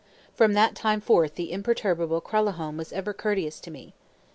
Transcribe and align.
From 0.33 0.53
that 0.53 0.73
time 0.73 0.99
forth 0.99 1.35
the 1.35 1.51
imperturbable 1.51 2.21
Kralahome 2.21 2.75
was 2.75 2.91
ever 2.91 3.13
courteous 3.13 3.59
to 3.59 3.69
me. 3.69 3.93